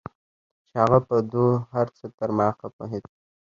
چې 0.67 0.73
هغه 0.83 0.99
په 1.07 1.15
دو 1.33 1.45
هرڅه 1.73 2.05
تر 2.17 2.29
ما 2.37 2.47
ښه 2.57 2.67
پوهېدو. 2.75 3.11